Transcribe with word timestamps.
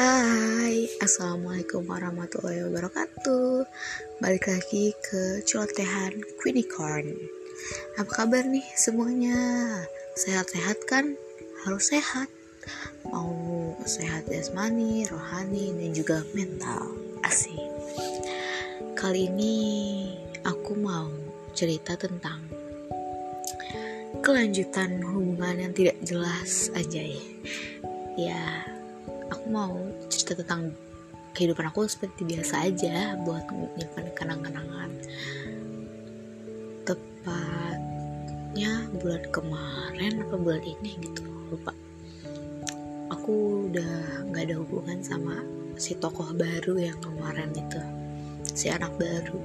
Hai, 0.00 0.88
Assalamualaikum 1.04 1.84
warahmatullahi 1.84 2.64
wabarakatuh. 2.64 3.68
Balik 4.24 4.48
lagi 4.48 4.96
ke 4.96 5.44
celotehan 5.44 6.24
Quinicorn. 6.40 7.12
Apa 8.00 8.24
kabar 8.24 8.48
nih 8.48 8.64
semuanya? 8.80 9.36
Sehat-sehat 10.16 10.88
kan? 10.88 11.20
Harus 11.68 11.92
sehat. 11.92 12.32
Mau 13.12 13.76
sehat 13.84 14.24
jasmani, 14.32 15.04
rohani, 15.04 15.76
dan 15.76 15.92
juga 15.92 16.24
mental. 16.32 16.96
Asik. 17.20 17.60
Kali 18.96 19.28
ini 19.28 19.56
aku 20.48 20.80
mau 20.80 21.12
cerita 21.52 21.92
tentang 22.00 22.40
Kelanjutan 24.24 25.04
hubungan 25.04 25.68
yang 25.68 25.72
tidak 25.76 26.00
jelas 26.00 26.72
aja 26.72 27.04
Ya, 28.16 28.69
aku 29.30 29.46
mau 29.48 29.78
cerita 30.10 30.42
tentang 30.42 30.74
kehidupan 31.34 31.70
aku 31.70 31.86
seperti 31.86 32.26
biasa 32.26 32.66
aja 32.66 33.14
buat 33.22 33.46
menyimpan 33.48 34.06
kenang-kenangan. 34.18 34.90
Tepatnya 36.82 38.72
bulan 38.98 39.24
kemarin 39.30 40.26
apa 40.26 40.34
bulan 40.34 40.62
ini 40.66 40.98
gitu 40.98 41.22
lupa. 41.54 41.72
Aku 43.14 43.66
udah 43.70 44.26
nggak 44.30 44.50
ada 44.50 44.56
hubungan 44.58 44.98
sama 45.02 45.38
si 45.78 45.94
tokoh 45.96 46.34
baru 46.34 46.76
yang 46.78 46.98
kemarin 46.98 47.54
itu 47.54 47.80
si 48.50 48.66
anak 48.68 48.90
baru. 48.98 49.38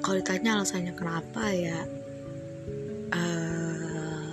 Kalau 0.00 0.16
ditanya 0.16 0.60
alasannya 0.60 0.92
kenapa 0.96 1.42
ya 1.52 1.78
uh, 3.14 4.32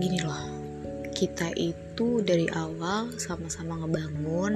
gini 0.00 0.20
loh 0.24 0.57
kita 1.18 1.50
itu 1.58 2.22
dari 2.22 2.46
awal 2.54 3.10
sama-sama 3.18 3.74
ngebangun 3.82 4.54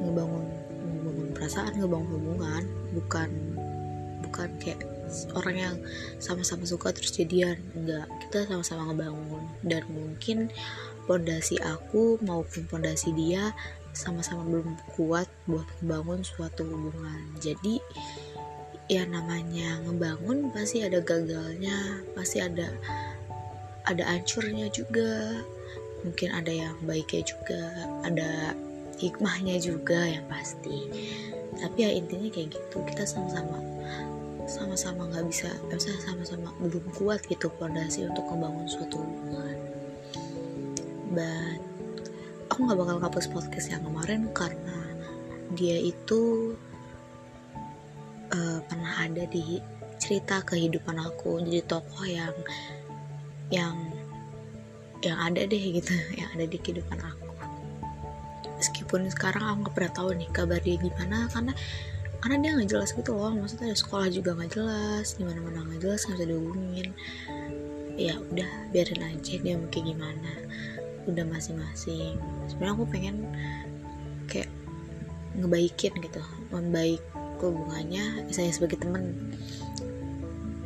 ngebangun 0.00 0.44
ngebangun 0.80 1.28
perasaan 1.36 1.76
ngebangun 1.76 2.08
hubungan. 2.16 2.64
Bukan 2.96 3.28
bukan 4.24 4.48
kayak 4.56 4.88
orang 5.36 5.56
yang 5.60 5.76
sama-sama 6.16 6.64
suka 6.64 6.96
terus 6.96 7.12
jadian. 7.12 7.60
Enggak 7.76 8.08
kita 8.24 8.48
sama-sama 8.48 8.88
ngebangun. 8.88 9.44
Dan 9.60 9.84
mungkin 9.92 10.48
pondasi 11.04 11.60
aku 11.60 12.16
maupun 12.24 12.64
pondasi 12.64 13.12
dia 13.12 13.52
sama-sama 13.92 14.48
belum 14.48 14.80
kuat 14.96 15.28
buat 15.44 15.68
ngebangun 15.84 16.24
suatu 16.24 16.64
hubungan. 16.64 17.20
Jadi 17.36 17.84
ya 18.88 19.04
namanya 19.04 19.84
ngebangun 19.84 20.48
pasti 20.56 20.80
ada 20.80 21.04
gagalnya 21.04 22.00
pasti 22.16 22.40
ada 22.40 22.72
ada 23.88 24.04
ancurnya 24.06 24.68
juga. 24.70 25.42
Mungkin 26.06 26.30
ada 26.30 26.52
yang 26.52 26.76
baiknya 26.86 27.26
juga 27.26 27.62
ada 28.06 28.54
hikmahnya 29.02 29.58
juga 29.58 30.06
yang 30.06 30.26
pasti. 30.30 30.86
Tapi 31.58 31.78
ya 31.82 31.90
intinya 31.90 32.30
kayak 32.30 32.54
gitu 32.54 32.78
kita 32.86 33.02
sama-sama 33.02 33.58
sama-sama 34.48 35.04
nggak 35.12 35.28
bisa 35.28 35.50
bisa 35.68 35.92
sama-sama 36.08 36.48
belum 36.56 36.80
kuat 36.96 37.20
gitu 37.28 37.52
fondasi 37.60 38.08
untuk 38.08 38.24
membangun 38.32 38.64
suatu 38.64 38.96
hubungan. 38.96 39.58
But 41.12 41.60
aku 42.48 42.58
nggak 42.64 42.78
bakal 42.80 42.96
kapus 43.04 43.28
podcast 43.28 43.68
yang 43.68 43.84
kemarin 43.84 44.32
karena 44.32 44.78
dia 45.52 45.76
itu 45.76 46.52
uh, 48.32 48.58
pernah 48.64 49.04
ada 49.04 49.28
di 49.28 49.60
cerita 50.00 50.40
kehidupan 50.46 50.96
aku. 50.96 51.44
Jadi 51.44 51.60
tokoh 51.68 52.04
yang 52.08 52.32
yang 53.48 53.76
yang 55.02 55.18
ada 55.18 55.46
deh 55.46 55.62
gitu 55.78 55.94
yang 56.20 56.28
ada 56.34 56.44
di 56.46 56.58
kehidupan 56.58 56.98
aku. 56.98 57.26
Meskipun 58.58 59.06
sekarang 59.14 59.42
aku 59.44 59.56
nggak 59.66 59.74
pernah 59.74 59.92
tahu 59.94 60.08
nih 60.18 60.28
kabar 60.34 60.58
dia 60.58 60.74
gimana 60.82 61.30
karena 61.30 61.52
karena 62.18 62.36
dia 62.42 62.50
nggak 62.58 62.70
jelas 62.74 62.90
gitu 62.90 63.14
loh. 63.14 63.30
Maksudnya 63.30 63.70
di 63.70 63.78
sekolah 63.78 64.08
juga 64.10 64.34
nggak 64.34 64.50
jelas 64.50 65.14
di 65.14 65.22
mana 65.22 65.38
nggak 65.38 65.80
jelas 65.82 66.02
nggak 66.06 66.18
bisa 66.18 66.26
dihubungin. 66.26 66.88
Ya 67.98 68.14
udah 68.18 68.50
biarin 68.74 69.02
aja 69.06 69.34
dia 69.38 69.54
kayak 69.70 69.86
gimana. 69.94 70.32
Udah 71.06 71.24
masing-masing. 71.30 72.18
Sebenarnya 72.50 72.74
aku 72.74 72.84
pengen 72.90 73.16
kayak 74.26 74.50
ngebaikin 75.38 75.94
gitu 76.02 76.22
membaik 76.50 77.02
hubungannya 77.38 78.26
saya 78.34 78.50
sebagai 78.50 78.82
temen. 78.82 79.14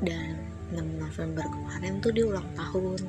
Dan 0.01 0.52
6 0.73 0.81
November 0.81 1.45
kemarin 1.45 2.01
tuh 2.01 2.11
dia 2.17 2.25
ulang 2.25 2.49
tahun. 2.57 3.01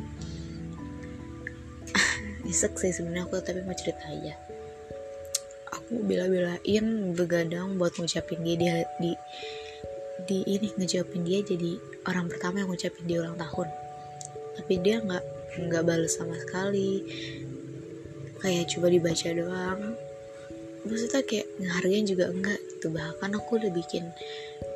Isek 2.51 2.75
sih 2.75 2.91
sebenarnya 2.91 3.25
aku 3.25 3.39
tapi 3.39 3.63
mau 3.63 3.75
cerita 3.75 4.03
aja. 4.11 4.35
Aku 5.79 6.03
bela-belain 6.03 7.15
begadang 7.15 7.79
buat 7.79 7.95
ngucapin 7.95 8.43
dia 8.43 8.55
di, 8.59 8.75
di 8.99 9.11
di 10.23 10.39
ini 10.47 10.71
ngucapin 10.79 11.27
dia 11.27 11.43
jadi 11.43 11.75
orang 12.07 12.31
pertama 12.31 12.63
yang 12.63 12.69
ngucapin 12.71 13.03
dia 13.07 13.23
ulang 13.23 13.39
tahun. 13.39 13.67
Tapi 14.59 14.73
dia 14.83 15.01
nggak 15.01 15.23
nggak 15.67 15.83
balas 15.83 16.19
sama 16.19 16.35
sekali. 16.39 17.03
Kayak 18.43 18.67
coba 18.75 18.87
dibaca 18.91 19.29
doang. 19.31 19.81
Maksudnya 20.83 21.21
kayak 21.23 21.47
ngehargain 21.63 22.05
juga 22.07 22.25
enggak 22.27 22.59
gitu. 22.75 22.91
Bahkan 22.91 23.29
aku 23.39 23.55
udah 23.55 23.71
bikin 23.71 24.03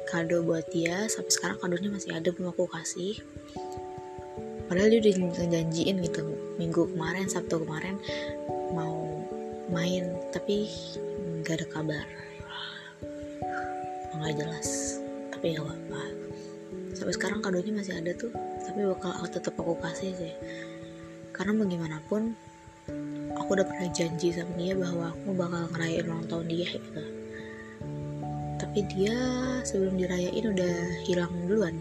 kado 0.08 0.42
buat 0.48 0.64
dia. 0.72 1.06
Sampai 1.12 1.32
sekarang 1.36 1.58
kadonya 1.60 1.92
masih 1.92 2.16
ada 2.16 2.32
belum 2.32 2.56
aku 2.56 2.66
kasih. 2.72 3.20
Padahal 4.72 4.92
dia 4.92 5.00
udah 5.04 5.14
ngejanjiin 5.36 5.96
gitu 6.04 6.24
minggu 6.60 6.92
kemarin 6.96 7.28
sabtu 7.28 7.60
kemarin 7.62 8.00
mau 8.72 9.20
main. 9.68 10.16
Tapi 10.32 10.72
nggak 11.44 11.62
ada 11.62 11.68
kabar. 11.68 12.06
Nggak 14.16 14.34
jelas. 14.40 14.98
Tapi 15.36 15.54
nggak 15.54 15.68
apa-apa. 15.68 16.04
Sampai 16.96 17.14
sekarang 17.14 17.40
kadonya 17.44 17.76
masih 17.76 18.00
ada 18.00 18.12
tuh. 18.16 18.32
Tapi 18.64 18.88
bakal 18.88 19.12
aku 19.20 19.28
tetap 19.30 19.54
aku 19.60 19.76
kasih 19.84 20.16
sih. 20.16 20.34
Karena 21.36 21.54
bagaimanapun 21.54 22.34
aku 23.38 23.50
udah 23.54 23.68
pernah 23.68 23.90
janji 23.94 24.34
sama 24.34 24.56
dia 24.58 24.74
bahwa 24.74 25.14
aku 25.14 25.30
bakal 25.36 25.64
ngerayain 25.76 26.08
ulang 26.08 26.26
tahun 26.28 26.48
dia 26.50 26.68
gitu 26.74 27.27
tapi 28.78 28.94
dia 28.94 29.18
sebelum 29.66 29.98
dirayain 29.98 30.54
udah 30.54 30.78
hilang 31.02 31.34
duluan. 31.50 31.74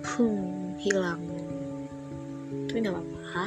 Hmm, 0.00 0.72
hilang. 0.80 1.20
Tapi 2.64 2.88
nggak 2.88 2.96
apa-apa. 2.96 3.46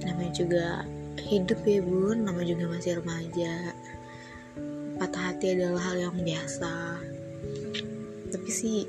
Namanya 0.00 0.32
juga 0.32 0.80
hidup 1.28 1.60
ya 1.68 1.84
bun. 1.84 2.24
Namanya 2.24 2.56
juga 2.56 2.64
masih 2.72 3.04
remaja. 3.04 3.76
Patah 4.96 5.36
hati 5.36 5.60
adalah 5.60 5.92
hal 5.92 6.08
yang 6.08 6.16
biasa. 6.16 6.72
Tapi 8.32 8.48
sih 8.48 8.88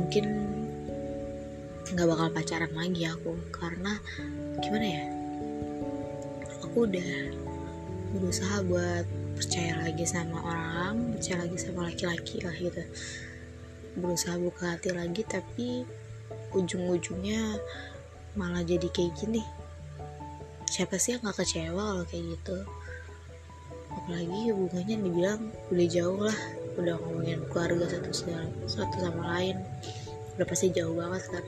mungkin 0.00 0.32
nggak 1.92 2.08
bakal 2.08 2.28
pacaran 2.32 2.72
lagi 2.72 3.04
aku. 3.04 3.36
Karena 3.52 4.00
gimana 4.64 4.86
ya? 4.96 5.04
Aku 6.64 6.88
udah 6.88 7.36
berusaha 8.16 8.64
buat 8.64 9.17
percaya 9.38 9.78
lagi 9.78 10.02
sama 10.02 10.42
orang 10.42 11.14
percaya 11.14 11.46
lagi 11.46 11.56
sama 11.62 11.86
laki-laki 11.86 12.42
lah 12.42 12.54
gitu. 12.58 12.82
Berusaha 13.94 14.34
buka 14.42 14.74
hati 14.74 14.90
lagi 14.90 15.22
tapi 15.22 15.86
ujung-ujungnya 16.50 17.62
malah 18.34 18.66
jadi 18.66 18.90
kayak 18.90 19.14
gini. 19.14 19.46
Siapa 20.66 20.98
sih 20.98 21.16
yang 21.16 21.24
gak 21.24 21.38
kecewa 21.38 21.78
kalau 21.78 22.04
kayak 22.10 22.34
gitu? 22.34 22.58
Apalagi 23.94 24.40
hubungannya 24.52 24.96
dibilang 24.98 25.40
udah 25.70 25.86
jauh 25.86 26.20
lah 26.20 26.38
udah 26.78 26.94
ngomongin 26.98 27.42
keluarga 27.50 27.86
satu 27.86 28.10
satu 28.66 28.96
sama 28.98 29.22
lain. 29.38 29.62
Udah 30.34 30.46
pasti 30.46 30.74
jauh 30.74 30.98
banget 30.98 31.22
kan. 31.30 31.44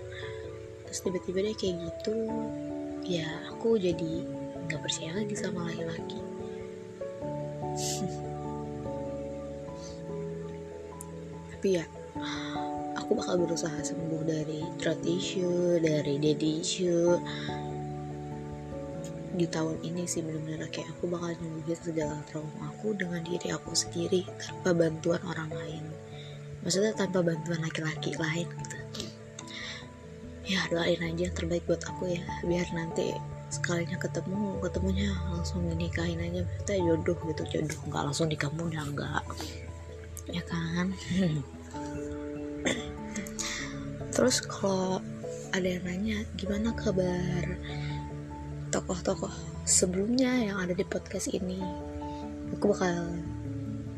Terus 0.86 0.98
tiba-tiba 1.02 1.38
deh 1.42 1.54
kayak 1.58 1.76
gitu 1.82 2.16
ya 3.10 3.26
aku 3.50 3.74
jadi 3.74 4.22
nggak 4.70 4.80
percaya 4.86 5.10
lagi 5.18 5.34
sama 5.34 5.66
laki-laki 5.66 6.29
tapi 11.60 11.76
ya 11.76 11.84
aku 12.96 13.12
bakal 13.12 13.36
berusaha 13.36 13.74
sembuh 13.84 14.22
dari 14.24 14.64
throat 14.80 15.02
issue 15.04 15.76
dari 15.76 16.16
daddy 16.16 16.64
issue. 16.64 17.20
Di 19.30 19.44
tahun 19.44 19.82
ini 19.84 20.08
sih 20.08 20.24
benar-benar 20.24 20.72
kayak 20.72 20.88
aku 20.94 21.12
bakal 21.12 21.36
nyembuhin 21.36 21.76
segala 21.76 22.16
trauma 22.32 22.72
aku 22.72 22.96
dengan 22.96 23.20
diri 23.26 23.52
aku 23.52 23.76
sendiri 23.76 24.24
tanpa 24.40 24.72
bantuan 24.72 25.20
orang 25.28 25.50
lain. 25.52 25.84
Maksudnya 26.64 26.96
tanpa 26.96 27.20
bantuan 27.20 27.60
laki-laki 27.60 28.16
lain 28.16 28.48
gitu. 28.48 28.76
Ya 30.50 30.64
doain 30.72 31.02
aja 31.04 31.28
yang 31.28 31.36
terbaik 31.36 31.68
buat 31.68 31.84
aku 31.84 32.10
ya 32.14 32.24
biar 32.48 32.72
nanti 32.72 33.12
sekalinya 33.50 33.98
ketemu 33.98 34.62
ketemunya 34.62 35.10
langsung 35.34 35.66
dinikahin 35.66 36.22
aja. 36.22 36.46
Kita 36.62 36.74
jodoh 36.78 37.18
gitu 37.26 37.42
jodoh. 37.50 37.80
Nggak 37.90 38.02
langsung 38.06 38.30
nikah 38.30 38.50
muda 38.54 38.86
nggak. 38.86 39.24
Ya 40.30 40.42
kan? 40.46 40.94
Terus 44.14 44.38
kalau 44.46 45.02
ada 45.50 45.66
yang 45.66 45.82
nanya 45.82 46.22
gimana 46.38 46.70
kabar 46.78 47.58
tokoh-tokoh 48.70 49.34
sebelumnya 49.66 50.30
yang 50.46 50.56
ada 50.62 50.70
di 50.70 50.86
podcast 50.86 51.26
ini? 51.34 51.58
Aku 52.54 52.70
bakal 52.70 53.18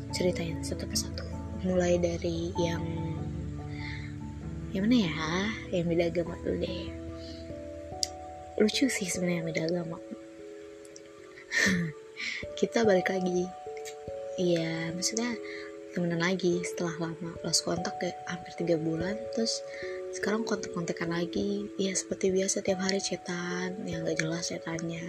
ceritain 0.09 0.57
satu 0.65 0.89
persatu. 0.89 1.21
Mulai 1.61 2.01
dari 2.01 2.49
yang 2.57 2.81
yang 4.73 4.89
mana 4.89 4.97
ya? 5.05 5.29
Yang 5.69 5.85
beda 5.93 6.05
agama 6.09 6.33
dulu 6.41 6.57
deh 6.65 7.02
lucu 8.57 8.85
sih 8.89 9.07
sebenarnya 9.09 9.43
beda 9.45 9.61
agama. 9.69 9.97
Kita 12.59 12.85
balik 12.85 13.09
lagi. 13.09 13.45
Iya 14.37 14.93
maksudnya 14.93 15.33
temenan 15.93 16.21
lagi 16.21 16.61
setelah 16.65 17.09
lama. 17.09 17.31
Lost 17.45 17.65
kontak 17.65 17.97
kayak 18.01 18.17
hampir 18.29 18.53
tiga 18.57 18.75
bulan 18.77 19.17
terus 19.33 19.61
sekarang 20.13 20.45
kontak-kontakan 20.45 21.13
lagi. 21.13 21.69
Ya 21.81 21.93
seperti 21.97 22.29
biasa 22.29 22.61
tiap 22.61 22.81
hari 22.81 23.01
chatan 23.01 23.81
yang 23.89 24.05
gak 24.05 24.21
jelas 24.21 24.49
chatannya. 24.53 25.05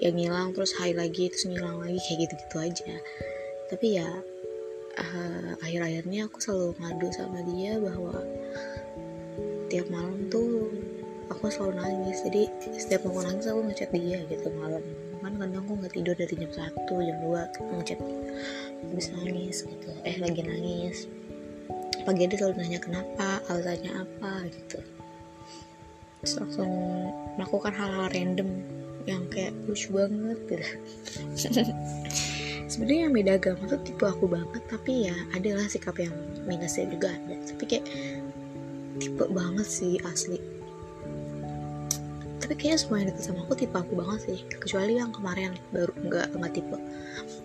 Yang 0.00 0.14
ngilang 0.16 0.48
terus 0.56 0.72
hai 0.80 0.96
lagi 0.96 1.28
terus 1.28 1.44
ngilang 1.48 1.80
lagi 1.80 2.00
kayak 2.00 2.18
gitu-gitu 2.28 2.56
aja. 2.60 2.92
Tapi 3.68 3.86
ya 4.00 4.08
uh, 4.96 5.52
akhir-akhirnya 5.60 6.28
aku 6.28 6.40
selalu 6.40 6.72
ngadu 6.80 7.08
sama 7.12 7.40
dia 7.52 7.76
bahwa 7.76 8.16
tiap 9.68 9.86
malam 9.92 10.32
tuh 10.32 10.72
aku 11.32 11.52
selalu 11.52 11.80
nangis. 11.80 12.24
Jadi 12.24 12.42
setiap 12.76 13.08
aku 13.08 13.20
nangis 13.24 13.46
aku 13.48 13.60
ngechat 13.68 13.90
dia 13.92 14.20
gitu 14.28 14.48
malam. 14.56 14.82
Kan 15.20 15.36
kadang 15.36 15.62
aku 15.64 15.72
nggak 15.78 15.92
tidur 15.94 16.14
dari 16.16 16.34
jam 16.34 16.52
satu 16.52 16.94
jam 17.04 17.16
dua 17.22 17.42
ngechat. 17.78 18.00
Bisa 18.92 19.10
nangis 19.20 19.64
gitu. 19.64 19.88
Eh 20.04 20.16
lagi 20.18 20.42
nangis. 20.42 21.06
Pagi 22.02 22.24
dia 22.24 22.38
selalu 22.40 22.64
nanya 22.64 22.80
kenapa? 22.80 23.44
Alasannya 23.52 23.92
apa? 23.92 24.48
gitu. 24.48 24.80
Terus 26.24 26.32
langsung 26.40 26.72
melakukan 27.36 27.72
hal-hal 27.76 28.08
random 28.10 28.50
yang 29.06 29.22
kayak 29.30 29.54
lucu 29.68 29.92
banget 29.92 30.38
gitu. 30.48 30.64
Sebenarnya 32.68 33.08
yang 33.08 33.14
beda 33.16 33.32
agama 33.40 33.64
tuh 33.64 33.80
tipe 33.80 34.04
aku 34.04 34.28
banget 34.28 34.60
tapi 34.68 35.08
ya 35.08 35.16
adalah 35.32 35.64
sikap 35.64 35.96
yang 35.96 36.12
minusnya 36.44 36.84
juga 36.88 37.16
ada. 37.16 37.36
Tapi 37.48 37.64
kayak 37.64 37.86
tipe 39.00 39.24
banget 39.30 39.64
sih 39.64 39.96
asli 40.04 40.57
tapi 42.48 42.64
kayaknya 42.64 42.80
semua 42.80 42.96
yang 43.04 43.08
deket 43.12 43.24
sama 43.28 43.44
aku 43.44 43.54
tipe 43.60 43.76
aku 43.76 43.92
banget 43.92 44.20
sih. 44.24 44.38
Kecuali 44.56 44.96
yang 44.96 45.12
kemarin. 45.12 45.52
Baru 45.68 45.92
nggak 46.00 46.32
nggak 46.32 46.52
tipe. 46.56 46.76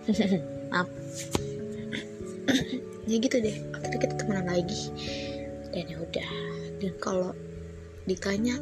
Maaf. 0.72 0.88
Ya 3.04 3.16
gitu 3.20 3.36
deh. 3.44 3.60
Akhirnya 3.76 4.00
kita 4.00 4.16
temenan 4.16 4.48
lagi. 4.48 4.82
Dan 5.76 5.92
ya 5.92 6.00
udah. 6.00 6.32
Dan 6.80 6.94
kalau 7.04 7.36
ditanya 8.08 8.56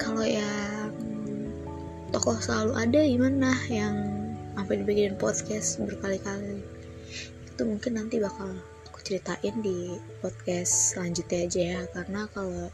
kalau 0.00 0.24
yang 0.24 0.88
tokoh 2.08 2.40
selalu 2.40 2.72
ada 2.72 3.00
gimana? 3.04 3.52
Yang 3.68 4.08
sampai 4.56 4.74
dibikin 4.80 5.20
podcast 5.20 5.84
berkali-kali. 5.84 6.64
Itu 7.52 7.68
mungkin 7.68 8.00
nanti 8.00 8.24
bakal 8.24 8.56
aku 8.88 9.04
ceritain 9.04 9.60
di 9.60 10.00
podcast 10.24 10.96
selanjutnya 10.96 11.44
aja 11.44 11.60
ya. 11.60 11.80
Karena 11.92 12.24
kalau 12.32 12.72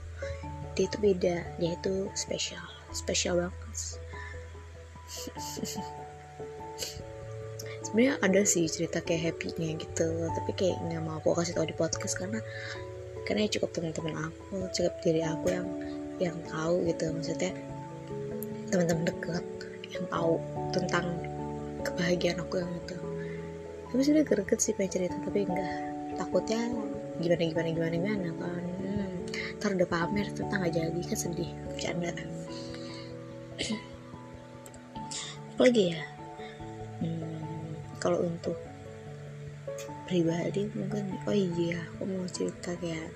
dia 0.80 0.88
itu 0.88 0.96
beda. 0.96 1.36
Dia 1.60 1.76
itu 1.76 2.08
spesial 2.16 2.64
spesial 2.96 3.36
banget. 3.36 4.00
Sebenarnya 7.84 8.16
ada 8.24 8.40
sih 8.48 8.64
cerita 8.64 9.04
kayak 9.04 9.36
happynya 9.36 9.76
gitu. 9.76 10.08
Tapi 10.08 10.50
kayak 10.56 10.80
nggak 10.88 11.04
mau 11.04 11.20
aku 11.20 11.36
kasih 11.36 11.52
tau 11.52 11.68
di 11.68 11.76
podcast 11.76 12.16
karena 12.16 12.40
karena 13.28 13.44
ya 13.44 13.60
cukup 13.60 13.76
teman-teman 13.76 14.32
aku 14.32 14.72
cukup 14.72 14.96
diri 15.04 15.20
aku 15.20 15.52
yang 15.52 15.68
yang 16.16 16.40
tahu 16.48 16.88
gitu. 16.88 17.12
Maksudnya 17.12 17.52
teman-teman 18.72 19.04
dekat 19.04 19.44
yang 19.92 20.08
tahu 20.08 20.40
tentang 20.72 21.04
kebahagiaan 21.84 22.40
aku 22.40 22.64
yang 22.64 22.72
itu. 22.72 22.96
Tapi 23.92 24.00
sudah 24.00 24.24
greget 24.24 24.64
sih 24.64 24.72
pengen 24.72 24.96
cerita 24.96 25.20
tapi 25.20 25.44
enggak 25.44 25.92
takutnya 26.16 26.72
gimana 27.20 27.42
gimana 27.52 27.68
gimana 27.68 27.94
gimana 28.00 28.28
kan 28.40 28.69
ntar 29.60 29.76
udah 29.76 29.92
pamer 29.92 30.24
tentang 30.32 30.64
nggak 30.64 30.72
jadi 30.72 31.00
kan 31.04 31.18
sedih 31.20 31.52
bercanda. 31.68 32.16
Apa 35.52 35.68
lagi 35.68 35.92
ya? 35.92 36.00
Hmm, 37.04 37.76
kalau 38.00 38.24
untuk 38.24 38.56
pribadi 40.08 40.64
mungkin 40.72 41.12
oh 41.28 41.36
iya 41.36 41.76
aku 41.92 42.08
mau 42.08 42.24
cerita 42.24 42.72
kayak 42.80 43.12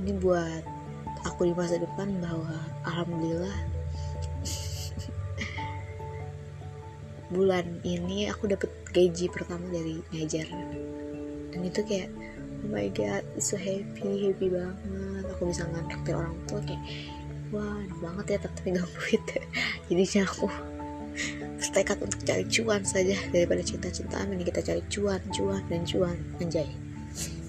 ini 0.00 0.16
buat 0.16 0.64
aku 1.28 1.44
di 1.44 1.52
masa 1.52 1.76
depan 1.76 2.24
bahwa 2.24 2.56
alhamdulillah 2.88 3.52
bulan 7.36 7.84
ini 7.84 8.32
aku 8.32 8.48
dapet 8.48 8.72
gaji 8.96 9.28
pertama 9.28 9.68
dari 9.68 10.00
ngajar. 10.08 10.48
Dan 11.52 11.68
itu 11.68 11.84
kayak 11.84 12.08
my 12.74 12.90
god 12.90 13.22
so 13.38 13.54
happy 13.54 14.26
happy 14.26 14.50
banget. 14.50 15.22
Aku 15.30 15.46
bisa 15.46 15.62
nganterin 15.70 16.18
orang 16.18 16.34
tua 16.50 16.60
kayak 16.66 16.82
wah 17.54 17.78
enak 17.78 17.98
banget 18.02 18.26
ya 18.26 18.38
tapi 18.42 18.66
gak 18.74 18.88
duit. 18.98 19.22
Jadi 19.86 20.04
aku 20.26 20.46
bertekad 21.62 21.98
untuk 22.02 22.20
cari 22.26 22.44
cuan 22.50 22.82
saja 22.82 23.14
daripada 23.30 23.62
cinta-cintaan. 23.62 24.34
Ini 24.34 24.42
kita 24.42 24.60
cari 24.66 24.82
cuan 24.90 25.22
cuan 25.30 25.62
dan 25.70 25.86
cuan. 25.86 26.18
Anjay. 26.42 26.66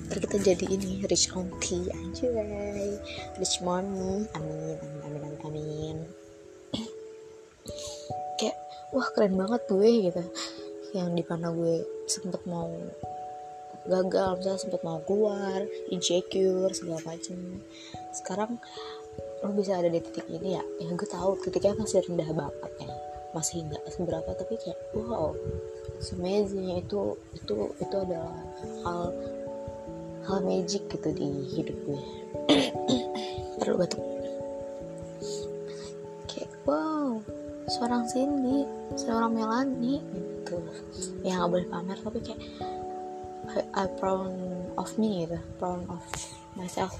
Ntar 0.05 0.21
kita 0.21 0.37
jadi 0.53 0.65
ini 0.69 1.01
rich 1.09 1.33
auntie. 1.33 1.89
Anjay. 1.89 3.01
Rich 3.41 3.65
money 3.65 4.29
amin 4.37 4.77
amin 4.77 5.01
amin 5.09 5.21
amin, 5.25 5.41
amin. 5.41 5.97
Wah 8.95 9.11
keren 9.11 9.35
banget 9.35 9.67
gue 9.67 9.91
gitu. 10.07 10.23
Yang 10.95 11.07
di 11.19 11.23
mana 11.27 11.51
gue 11.51 11.83
sempet 12.07 12.39
mau 12.47 12.71
gagal. 13.85 14.41
Misalnya 14.41 14.59
sempet 14.61 14.81
mau 14.81 14.99
keluar 15.05 15.65
insecure 15.93 16.73
segala 16.73 17.01
macam 17.05 17.37
sekarang 18.15 18.51
lo 19.43 19.51
bisa 19.53 19.77
ada 19.77 19.89
di 19.91 20.01
titik 20.01 20.25
ini 20.29 20.57
ya. 20.57 20.63
Yang 20.81 21.05
gue 21.05 21.09
tahu 21.13 21.37
titiknya 21.45 21.77
masih 21.77 22.01
rendah 22.05 22.29
banget 22.33 22.71
ya. 22.81 22.89
Masih 23.35 23.57
nggak 23.67 23.83
seberapa 23.93 24.29
tapi 24.33 24.53
kayak 24.57 24.79
wow. 24.97 25.31
Semestinya 26.01 26.81
itu 26.81 27.15
itu 27.37 27.55
itu 27.79 27.95
adalah 27.95 28.35
hal 28.83 29.13
hal 30.25 30.37
magic 30.41 30.89
gitu 30.89 31.09
di 31.13 31.29
hidup 31.53 31.77
gue 31.85 32.01
perlu 33.61 33.75
batuk. 33.79 34.03
Kayak 36.25 36.51
wow. 36.65 37.21
Seorang 37.65 38.05
Cindy 38.05 38.65
seorang 38.93 39.33
Melanie 39.33 40.01
gitu. 40.13 40.57
Ya 41.25 41.41
nggak 41.41 41.49
boleh 41.49 41.67
pamer 41.69 41.97
tapi 42.01 42.19
kayak 42.21 42.41
I, 43.53 43.61
I 43.73 43.85
proud 44.01 44.33
of 44.77 44.89
me 44.97 45.25
gitu 45.25 45.37
proud 45.61 45.85
of 45.91 46.01
myself. 46.57 46.95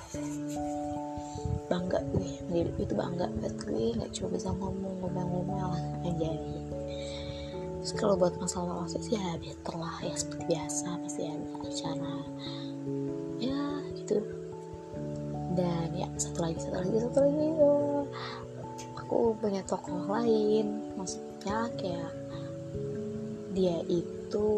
Bangga 1.66 2.06
gue 2.14 2.30
diri 2.54 2.72
itu 2.78 2.94
bangga 2.94 3.25
banget 3.42 3.54
gue 3.66 3.98
nggak 3.98 4.12
cuma 4.14 4.28
bisa 4.38 4.50
ngomong 4.54 4.96
ngomel-ngomel 5.02 5.72
aja 6.06 6.32
terus 7.86 8.02
kalau 8.02 8.18
buat 8.18 8.34
masalah 8.42 8.82
waktu 8.82 8.98
sih 8.98 9.14
ya 9.14 9.38
better 9.38 9.78
lah 9.78 10.02
ya 10.02 10.14
seperti 10.18 10.58
biasa 10.58 10.90
pasti 11.06 11.22
ada 11.30 11.48
acara 11.62 12.16
ya 13.38 13.62
gitu. 14.02 14.18
Dan 15.56 15.88
ya 15.94 16.10
satu 16.18 16.40
lagi 16.50 16.58
satu 16.66 16.82
lagi 16.82 16.98
satu 16.98 17.20
lagi 17.22 17.48
oh 17.62 18.04
aku 18.98 19.38
punya 19.38 19.62
tokoh 19.70 20.02
lain 20.10 20.82
maksudnya 20.98 21.70
kayak 21.78 22.14
dia 23.54 23.78
itu 23.86 24.50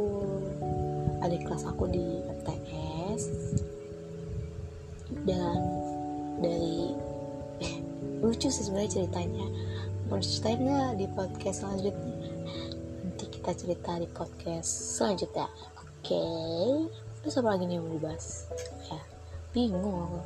adik 1.26 1.48
kelas 1.48 1.66
aku 1.66 1.90
di 1.90 2.22
MTS 2.26 3.24
dan 5.24 5.60
dari 6.44 6.94
lucu 8.24 8.48
sih 8.52 8.64
sebenarnya 8.66 9.02
ceritanya. 9.02 9.48
Mau 10.08 10.20
diceritain 10.22 10.64
nggak 10.64 10.92
di 11.04 11.06
podcast 11.12 11.58
selanjutnya. 11.66 12.32
Nanti 13.04 13.26
kita 13.28 13.52
cerita 13.58 13.92
di 14.00 14.08
podcast 14.08 14.70
selanjutnya. 14.98 15.48
Oke. 15.80 16.16
Okay. 16.16 16.70
terus 17.26 17.44
apa 17.44 17.60
lagi 17.60 17.68
nih 17.68 17.76
yang 17.76 17.84
mau 17.84 17.92
dibahas? 17.92 18.48
Ya 18.88 19.00
bingung 19.52 19.98
aku. 20.00 20.22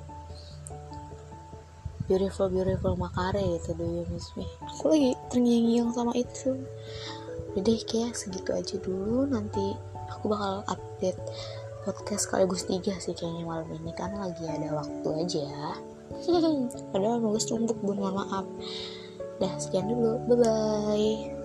Beautiful 2.11 2.51
beautiful 2.51 2.99
makare 2.99 3.39
gitu 3.39 3.71
do 3.79 3.85
you 3.87 4.03
miss 4.11 4.27
me? 4.35 4.45
Aku 4.67 4.91
lagi 4.91 5.15
terngiang-ngiang 5.31 5.89
sama 5.95 6.13
itu. 6.13 6.59
Jadi 7.55 7.73
kayak 7.87 8.13
segitu 8.13 8.51
aja 8.51 8.75
dulu. 8.83 9.25
Nanti 9.31 9.73
aku 10.11 10.31
bakal 10.31 10.63
update 10.67 11.19
podcast 11.81 12.29
sekaligus 12.29 12.69
tiga 12.69 12.93
sih 13.01 13.17
kayaknya 13.17 13.43
malam 13.47 13.67
ini 13.73 13.91
karena 13.97 14.29
lagi 14.29 14.45
ada 14.45 14.69
waktu 14.77 15.07
aja. 15.25 15.47
Padahal 16.93 17.17
nulis 17.23 17.47
untuk 17.49 17.79
bun 17.81 17.97
mohon 17.97 18.21
maaf. 18.21 18.45
Dah 19.41 19.53
sekian 19.57 19.89
dulu. 19.89 20.21
Bye 20.29 20.37
bye 20.37 21.40